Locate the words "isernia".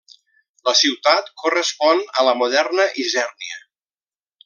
3.07-3.65